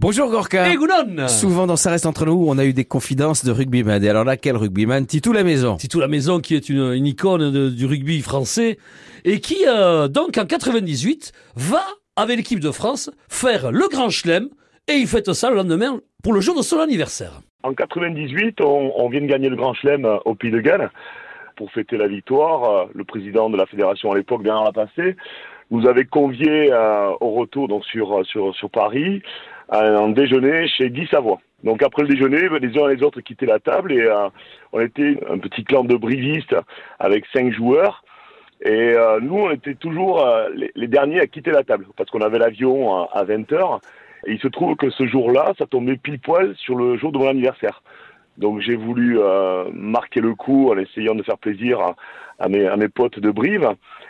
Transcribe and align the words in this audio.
Bonjour 0.00 0.28
Gorka. 0.28 0.72
Et 0.72 0.74
Gounon 0.74 1.28
Souvent 1.28 1.68
dans 1.68 1.76
Ça 1.76 1.90
reste 1.90 2.04
entre 2.06 2.26
nous, 2.26 2.44
on 2.48 2.58
a 2.58 2.64
eu 2.64 2.72
des 2.72 2.84
confidences 2.84 3.44
de 3.44 3.52
rugbyman. 3.52 4.02
Et 4.02 4.08
alors 4.08 4.24
là, 4.24 4.36
quel 4.36 4.56
rugbyman 4.56 5.06
Titou 5.06 5.32
la 5.32 5.44
maison. 5.44 5.76
Titou 5.76 6.00
la 6.00 6.08
maison 6.08 6.40
qui 6.40 6.56
est 6.56 6.68
une, 6.68 6.92
une 6.94 7.06
icône 7.06 7.52
de- 7.52 7.68
du 7.70 7.86
rugby 7.86 8.20
français 8.20 8.76
et 9.24 9.38
qui 9.38 9.58
euh, 9.68 10.08
donc 10.08 10.36
en 10.36 10.46
98 10.46 11.30
va 11.54 11.80
avec 12.16 12.36
l'équipe 12.38 12.58
de 12.58 12.72
France 12.72 13.08
faire 13.28 13.70
le 13.70 13.86
Grand 13.88 14.10
Chelem 14.10 14.48
et 14.88 14.94
il 14.94 15.06
fête 15.06 15.32
ça 15.32 15.48
le 15.48 15.56
lendemain 15.56 16.00
pour 16.24 16.32
le 16.32 16.40
jour 16.40 16.56
de 16.56 16.62
son 16.62 16.80
anniversaire. 16.80 17.40
En 17.62 17.72
98, 17.72 18.60
on, 18.62 18.92
on 18.96 19.08
vient 19.08 19.20
de 19.20 19.26
gagner 19.26 19.48
le 19.48 19.56
Grand 19.56 19.74
Chelem 19.74 20.04
euh, 20.06 20.16
au 20.24 20.34
Pays 20.34 20.50
de 20.50 20.58
Galles. 20.60 20.90
Pour 21.56 21.70
fêter 21.70 21.96
la 21.96 22.08
victoire, 22.08 22.64
euh, 22.64 22.84
le 22.94 23.04
président 23.04 23.48
de 23.48 23.56
la 23.56 23.66
fédération 23.66 24.10
à 24.10 24.16
l'époque, 24.16 24.42
Bernard 24.42 24.64
Lapassé, 24.64 25.14
nous 25.70 25.86
avait 25.86 26.04
conviés 26.04 26.72
euh, 26.72 27.10
au 27.20 27.30
retour 27.30 27.68
donc 27.68 27.84
sur, 27.84 28.26
sur, 28.26 28.52
sur 28.56 28.68
Paris 28.70 29.22
un 29.70 30.08
déjeuner 30.10 30.68
chez 30.68 30.90
Guy 30.90 31.06
Savoie. 31.06 31.38
Donc 31.62 31.82
après 31.82 32.02
le 32.02 32.08
déjeuner, 32.08 32.48
ben, 32.48 32.58
les 32.58 32.78
uns 32.78 32.88
et 32.88 32.96
les 32.96 33.02
autres 33.02 33.20
quittaient 33.20 33.46
la 33.46 33.58
table 33.58 33.92
et 33.92 34.02
euh, 34.02 34.28
on 34.72 34.80
était 34.80 35.18
un 35.30 35.38
petit 35.38 35.64
clan 35.64 35.84
de 35.84 35.96
brivistes 35.96 36.54
avec 36.98 37.24
cinq 37.32 37.52
joueurs. 37.52 38.04
Et 38.60 38.92
euh, 38.94 39.18
nous, 39.20 39.36
on 39.36 39.50
était 39.50 39.74
toujours 39.74 40.24
euh, 40.24 40.48
les, 40.74 40.88
derniers 40.88 41.20
à 41.20 41.26
quitter 41.26 41.50
la 41.50 41.64
table 41.64 41.86
parce 41.96 42.10
qu'on 42.10 42.20
avait 42.20 42.38
l'avion 42.38 42.94
à, 42.94 43.08
à 43.12 43.24
20h. 43.24 43.80
Et 44.26 44.32
il 44.32 44.40
se 44.40 44.48
trouve 44.48 44.76
que 44.76 44.90
ce 44.90 45.06
jour-là, 45.06 45.52
ça 45.58 45.66
tombait 45.66 45.96
pile 45.96 46.18
poil 46.18 46.54
sur 46.56 46.76
le 46.76 46.96
jour 46.96 47.12
de 47.12 47.18
mon 47.18 47.28
anniversaire. 47.28 47.82
Donc 48.38 48.60
j'ai 48.60 48.76
voulu 48.76 49.18
euh, 49.18 49.64
marquer 49.72 50.20
le 50.20 50.34
coup 50.34 50.70
en 50.70 50.78
essayant 50.78 51.14
de 51.14 51.22
faire 51.22 51.38
plaisir 51.38 51.80
à, 51.80 51.96
à 52.38 52.48
mes, 52.48 52.66
à 52.66 52.76
mes 52.76 52.88
potes 52.88 53.18
de 53.18 53.30
Brive. 53.30 53.68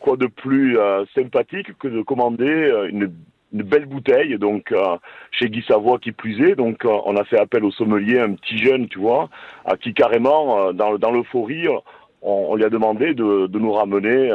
Quoi 0.00 0.16
de 0.16 0.26
plus 0.26 0.78
euh, 0.78 1.04
sympathique 1.14 1.76
que 1.78 1.88
de 1.88 2.02
commander 2.02 2.44
euh, 2.44 2.88
une, 2.88 3.12
une 3.56 3.62
belle 3.62 3.86
bouteille, 3.86 4.38
donc 4.38 4.70
euh, 4.72 4.96
chez 5.30 5.48
Guy 5.48 5.62
Savoie 5.66 5.98
qui 5.98 6.12
plus 6.12 6.40
est. 6.46 6.54
Donc 6.54 6.84
euh, 6.84 6.90
on 7.06 7.16
a 7.16 7.24
fait 7.24 7.38
appel 7.38 7.64
au 7.64 7.70
sommelier, 7.70 8.18
un 8.18 8.32
petit 8.34 8.58
jeune, 8.58 8.86
tu 8.88 8.98
vois, 8.98 9.30
à 9.64 9.76
qui 9.76 9.94
carrément, 9.94 10.60
euh, 10.60 10.72
dans, 10.72 10.98
dans 10.98 11.10
l'euphorie, 11.10 11.66
on, 12.22 12.54
lui 12.56 12.64
a 12.64 12.68
demandé 12.68 13.14
de, 13.14 13.46
de 13.46 13.58
nous 13.58 13.72
ramener 13.72 14.30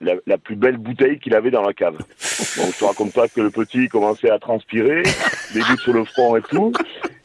la, 0.00 0.38
plus 0.38 0.56
belle 0.56 0.78
bouteille 0.78 1.18
qu'il 1.20 1.34
avait 1.34 1.50
dans 1.52 1.62
la 1.62 1.72
cave. 1.72 1.96
Donc 1.96 2.72
je 2.74 2.78
te 2.78 2.84
raconte 2.84 3.12
pas 3.12 3.28
que 3.28 3.40
le 3.40 3.50
petit 3.50 3.88
commençait 3.88 4.30
à 4.30 4.38
transpirer, 4.38 5.02
des 5.54 5.60
gouttes 5.60 5.80
sur 5.80 5.92
le 5.92 6.04
front 6.04 6.36
et 6.36 6.42
tout. 6.42 6.72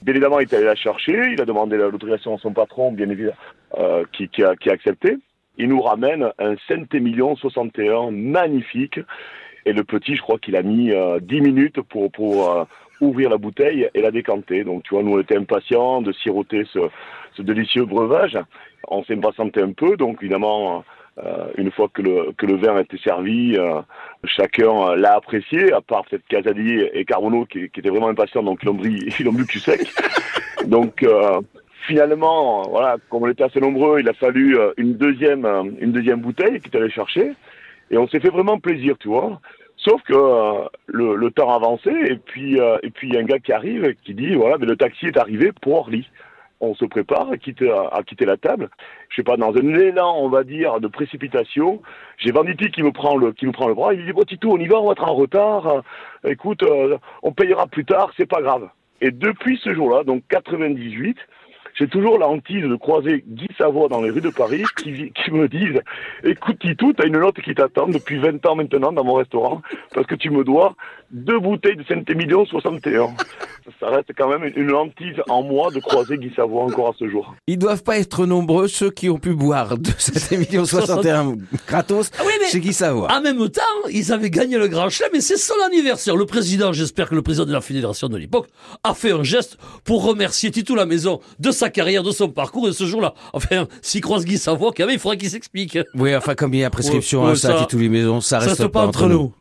Bien 0.04 0.14
évidemment, 0.14 0.40
il 0.40 0.44
est 0.44 0.54
allé 0.54 0.66
la 0.66 0.76
chercher, 0.76 1.32
il 1.34 1.42
a 1.42 1.46
demandé 1.46 1.76
la- 1.76 1.90
l'autorisation 1.90 2.36
à 2.36 2.38
son 2.38 2.54
patron, 2.54 2.92
bien 2.92 3.10
évidemment, 3.10 3.36
qui, 4.14 4.28
qui, 4.30 4.44
a, 4.44 4.56
qui 4.56 4.70
a 4.70 4.74
accepté. 4.74 5.18
Il 5.58 5.70
nous 5.70 5.82
ramène 5.82 6.30
un 6.40 6.56
Saint-Émilion 6.68 7.36
61 7.36 8.12
magnifique. 8.12 9.00
Et 9.66 9.74
le 9.74 9.84
petit, 9.84 10.16
je 10.16 10.22
crois 10.22 10.40
qu'il 10.40 10.56
a 10.56 10.64
mis 10.64 10.92
euh, 10.92 11.20
10 11.22 11.42
minutes 11.42 11.82
pour, 11.82 12.12
pour 12.12 12.50
euh, 12.50 12.64
ouvrir 13.00 13.30
la 13.30 13.38
bouteille 13.38 13.90
et 13.94 14.02
la 14.02 14.12
décanter. 14.12 14.64
Donc, 14.64 14.84
tu 14.84 14.94
vois, 14.94 15.04
nous, 15.04 15.14
on 15.14 15.20
était 15.20 15.38
impatients 15.38 16.02
de 16.02 16.12
siroter 16.12 16.64
ce, 16.72 17.42
délicieux 17.42 17.86
breuvage. 17.86 18.38
On 18.88 19.04
s'impatientait 19.04 19.62
un 19.62 19.72
peu, 19.72 19.98
donc 19.98 20.18
évidemment, 20.22 20.84
euh, 21.18 21.48
une 21.58 21.72
fois 21.72 21.88
que 21.92 22.02
le, 22.02 22.32
que 22.38 22.46
le 22.46 22.56
vin 22.58 22.78
était 22.80 22.98
servi, 22.98 23.56
euh, 23.58 23.82
chacun 24.26 24.90
euh, 24.90 24.96
l'a 24.96 25.16
apprécié, 25.16 25.72
à 25.74 25.82
part 25.82 26.04
peut-être 26.06 26.58
et 26.58 27.06
Carbonneau 27.06 27.46
qui, 27.46 27.64
étaient 27.64 27.90
vraiment 27.90 28.10
impatients, 28.10 28.44
donc 28.44 28.60
ils 28.64 29.26
l'ont 29.26 29.34
bu, 29.34 29.46
cul 29.46 29.60
sec. 29.60 29.88
Donc 30.68 31.04
euh, 31.04 31.42
finalement, 31.88 32.62
euh, 32.62 32.70
voilà, 32.70 32.98
comme 33.10 33.24
on 33.24 33.30
était 33.30 33.44
assez 33.44 33.60
nombreux, 33.60 34.00
il 34.00 34.10
a 34.10 34.14
fallu 34.14 34.58
euh, 34.58 34.72
une 34.78 34.94
deuxième, 34.94 35.46
euh, 35.46 35.64
une 35.80 35.92
deuxième 35.92 36.22
bouteille 36.22 36.60
qui 36.60 36.70
est 36.70 36.78
allé 36.80 36.90
chercher, 36.90 37.34
et 37.92 37.98
on 37.98 38.08
s'est 38.08 38.20
fait 38.20 38.30
vraiment 38.30 38.58
plaisir, 38.60 38.98
tu 38.98 39.10
vois. 39.10 39.40
Sauf 39.78 40.02
que 40.04 40.14
euh, 40.14 40.68
le, 40.88 41.32
temps 41.32 41.54
avançait, 41.54 42.12
et 42.12 42.18
puis 42.18 42.60
euh, 42.60 42.78
et 42.84 42.90
puis 42.92 43.10
il 43.10 43.16
y 43.16 43.18
a 43.18 43.22
un 43.22 43.26
gars 43.26 43.40
qui 43.40 43.52
arrive 43.52 43.96
qui 44.04 44.14
dit 44.14 44.36
voilà, 44.36 44.58
mais 44.58 44.66
le 44.66 44.78
taxi 44.78 45.08
est 45.08 45.18
arrivé 45.18 45.52
pour 45.62 45.76
Orly. 45.76 46.08
On 46.64 46.76
se 46.76 46.86
prépare 46.86 47.32
à 47.32 47.38
quitter, 47.38 47.72
à 47.72 48.04
quitter 48.04 48.26
la 48.26 48.38
table. 48.38 48.70
Je 49.10 49.16
sais 49.16 49.24
pas, 49.24 49.36
dans 49.36 49.50
un 49.50 49.74
élan, 49.74 50.16
on 50.20 50.30
va 50.30 50.44
dire, 50.44 50.80
de 50.80 50.88
précipitation, 50.88 51.82
j'ai 52.18 52.32
Vanity 52.32 52.70
qui 52.70 52.84
me 52.84 52.92
prend 52.92 53.18
le, 53.18 53.32
qui 53.32 53.48
me 53.48 53.52
prend 53.52 53.68
le 53.68 53.74
bras. 53.74 53.96
Il 53.96 54.06
dit, 54.06 54.14
bon, 54.14 54.22
Tito, 54.22 54.52
on 54.52 54.60
y 54.60 54.68
va, 54.68 54.80
on 54.80 54.86
va 54.86 54.92
être 54.92 55.10
en 55.10 55.16
retard. 55.16 55.68
Euh, 55.68 55.82
Écoute, 56.24 56.64
on 57.24 57.32
payera 57.32 57.66
plus 57.66 57.84
tard, 57.84 58.12
c'est 58.16 58.28
pas 58.28 58.44
grave. 58.44 58.70
Et 59.02 59.10
depuis 59.10 59.60
ce 59.64 59.74
jour-là, 59.74 60.04
donc 60.04 60.22
98, 60.30 61.18
j'ai 61.82 61.88
toujours 61.88 62.20
la 62.20 62.28
hantise 62.28 62.64
de 62.64 62.76
croiser 62.76 63.24
Guy 63.28 63.48
Savoie 63.58 63.88
dans 63.88 64.04
les 64.04 64.12
rues 64.12 64.22
de 64.22 64.30
Paris 64.30 64.64
qui, 64.78 65.32
me 65.32 65.48
disent 65.48 65.82
Écoute, 66.24 66.60
Titou, 66.60 66.94
t'as 66.94 67.08
une 67.08 67.18
note 67.18 67.42
qui 67.42 67.56
t'attend 67.56 67.88
depuis 67.88 68.20
20 68.20 68.46
ans 68.46 68.56
maintenant 68.56 68.92
dans 68.92 69.04
mon 69.04 69.16
restaurant 69.16 69.64
parce 69.92 70.06
que 70.06 70.14
tu 70.14 70.30
me 70.30 70.44
dois 70.44 70.76
deux 71.10 71.40
bouteilles 71.40 71.78
de 71.78 71.84
Saint-Émilion 71.86 72.46
61. 72.46 73.08
Ça 73.80 73.88
reste 73.90 74.10
quand 74.18 74.30
même 74.30 74.52
une, 74.56 74.72
hantise 74.74 75.16
en 75.30 75.44
moi 75.44 75.72
de 75.72 75.80
croiser 75.80 76.18
Guy 76.18 76.32
Savoie 76.36 76.64
encore 76.64 76.90
à 76.90 76.94
ce 76.98 77.10
jour. 77.10 77.36
Ils 77.48 77.58
doivent 77.58 77.84
pas 77.84 77.98
être 77.98 78.26
nombreux 78.26 78.68
ceux 78.68 78.92
qui 78.92 79.10
ont 79.10 79.18
pu 79.18 79.34
boire 79.34 79.78
de 79.78 79.90
cet 79.98 80.32
émission 80.32 80.66
61 80.66 81.36
gratos 81.68 82.12
Ah 82.20 82.24
oui, 82.26 82.34
mais- 82.40 82.48
chez 82.48 82.60
Guy 82.60 82.74
Savoie. 82.74 83.12
En 83.12 83.22
même 83.22 83.50
temps, 83.50 83.62
ils 83.92 84.12
avaient 84.12 84.30
gagné 84.30 84.58
le 84.58 84.68
Grand 84.68 84.90
Chelem 84.90 85.12
et 85.16 85.22
c'est 85.22 85.38
son 85.38 85.54
anniversaire. 85.66 86.16
Le 86.16 86.26
président, 86.26 86.74
j'espère 86.74 87.10
que 87.10 87.16
le 87.16 87.22
président 87.22 87.46
de 87.46 87.54
la 87.54 87.62
fédération 87.62 88.08
de 88.10 88.18
l'époque, 88.18 88.48
a 88.84 88.94
fait 88.94 89.12
un 89.12 89.24
geste 89.24 89.58
pour 89.84 90.04
remercier 90.04 90.52
Titou 90.52 90.76
la 90.76 90.86
maison 90.86 91.20
de 91.40 91.52
sa 91.52 91.70
carrière, 91.70 92.04
de 92.04 92.12
son 92.12 92.30
parcours 92.30 92.68
et 92.68 92.72
de 92.72 92.76
ce 92.76 92.86
jour-là. 92.86 93.14
Enfin, 93.34 93.68
s'il 93.82 94.02
croise 94.02 94.26
Guy 94.26 94.38
Savoie, 94.38 94.72
quand 94.76 94.86
même, 94.86 94.96
il 94.96 95.00
faudra 95.00 95.16
qu'il 95.16 95.30
s'explique. 95.30 95.78
Oui, 95.96 96.16
enfin 96.16 96.36
comme 96.36 96.54
il 96.54 96.60
y 96.60 96.64
a 96.64 96.70
prescription 96.70 97.22
Ouais, 97.22 97.28
à 97.28 97.30
ouais, 97.32 97.36
ça, 97.36 97.50
ça- 97.50 97.60
Titou 97.66 97.78
les 97.80 97.90
maisons, 97.90 98.22
ça 98.22 98.40
Ça 98.40 98.48
reste 98.48 98.60
reste 98.62 98.72
pas 98.72 98.86
entre 98.86 99.08
nous. 99.08 99.34